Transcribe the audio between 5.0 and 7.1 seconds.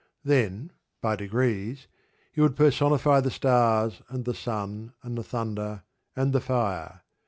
and the thunder, and the fire.